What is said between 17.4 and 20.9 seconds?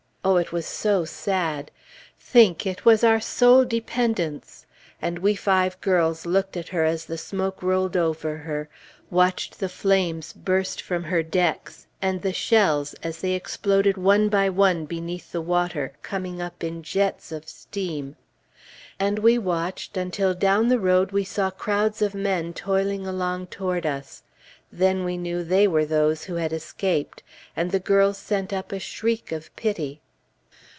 steam. And we watched until down the